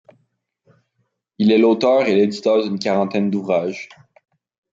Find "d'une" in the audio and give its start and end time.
2.63-2.79